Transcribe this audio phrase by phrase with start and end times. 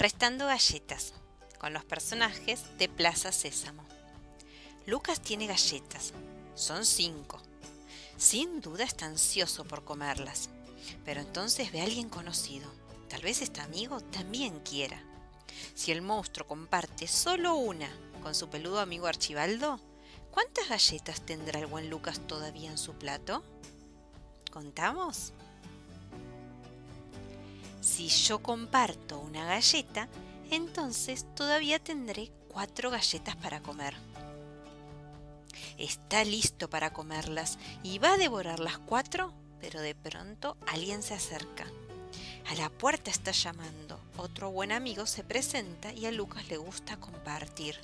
[0.00, 1.12] Restando galletas
[1.58, 3.84] con los personajes de Plaza Sésamo.
[4.86, 6.14] Lucas tiene galletas.
[6.54, 7.38] Son cinco.
[8.16, 10.48] Sin duda está ansioso por comerlas.
[11.04, 12.72] Pero entonces ve a alguien conocido.
[13.10, 15.04] Tal vez este amigo también quiera.
[15.74, 17.90] Si el monstruo comparte solo una
[18.22, 19.78] con su peludo amigo Archibaldo,
[20.30, 23.44] ¿cuántas galletas tendrá el buen Lucas todavía en su plato?
[24.50, 25.34] ¿Contamos?
[28.00, 30.08] Si yo comparto una galleta,
[30.50, 33.94] entonces todavía tendré cuatro galletas para comer.
[35.76, 41.12] Está listo para comerlas y va a devorar las cuatro, pero de pronto alguien se
[41.12, 41.66] acerca.
[42.48, 44.00] A la puerta está llamando.
[44.16, 47.76] Otro buen amigo se presenta y a Lucas le gusta compartir.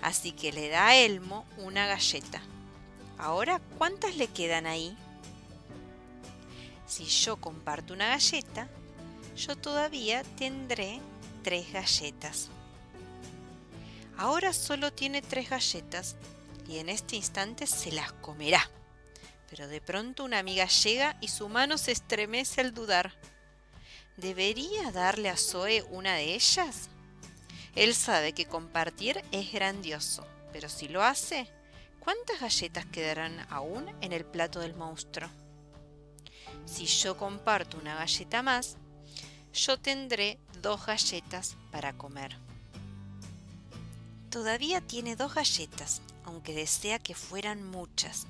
[0.00, 2.40] Así que le da a Elmo una galleta.
[3.18, 4.96] Ahora, ¿cuántas le quedan ahí?
[6.86, 8.70] Si yo comparto una galleta,
[9.36, 11.00] yo todavía tendré
[11.42, 12.48] tres galletas.
[14.16, 16.16] Ahora solo tiene tres galletas
[16.68, 18.70] y en este instante se las comerá.
[19.48, 23.14] Pero de pronto una amiga llega y su mano se estremece al dudar.
[24.16, 26.90] ¿Debería darle a Zoe una de ellas?
[27.74, 31.50] Él sabe que compartir es grandioso, pero si lo hace,
[31.98, 35.30] ¿cuántas galletas quedarán aún en el plato del monstruo?
[36.66, 38.76] Si yo comparto una galleta más,
[39.52, 42.36] yo tendré dos galletas para comer.
[44.30, 48.26] Todavía tiene dos galletas, aunque desea que fueran muchas.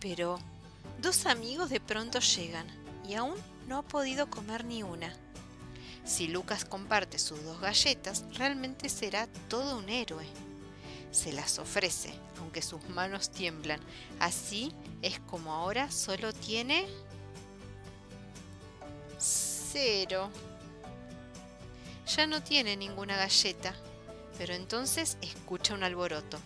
[0.00, 0.38] Pero
[1.00, 2.66] dos amigos de pronto llegan
[3.08, 3.34] y aún
[3.66, 5.12] no ha podido comer ni una.
[6.04, 10.26] Si Lucas comparte sus dos galletas, realmente será todo un héroe.
[11.10, 13.80] Se las ofrece, aunque sus manos tiemblan.
[14.18, 14.72] Así
[15.02, 16.86] es como ahora solo tiene...
[19.18, 20.30] cero.
[22.06, 23.74] Ya no tiene ninguna galleta,
[24.36, 26.38] pero entonces escucha un alboroto.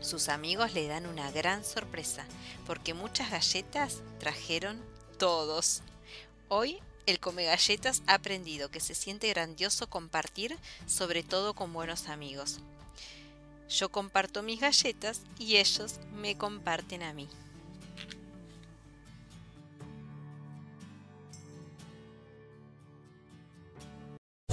[0.00, 2.24] Sus amigos le dan una gran sorpresa,
[2.66, 4.80] porque muchas galletas trajeron
[5.18, 5.82] todos.
[6.48, 12.08] Hoy el come galletas ha aprendido que se siente grandioso compartir, sobre todo con buenos
[12.08, 12.58] amigos.
[13.68, 17.28] Yo comparto mis galletas y ellos me comparten a mí.